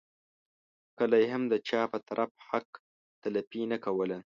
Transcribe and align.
کله 0.99 1.15
یې 1.21 1.27
هم 1.33 1.43
د 1.51 1.53
چا 1.67 1.81
په 1.91 1.99
طرف 2.07 2.31
حق 2.49 2.69
تلفي 3.21 3.61
نه 3.71 3.77
کوله. 3.85 4.17